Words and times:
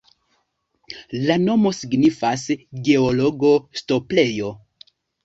La 1.27 1.35
nomo 1.41 1.71
signifas: 1.79 2.45
Georgo-stoplejo. 2.87 4.51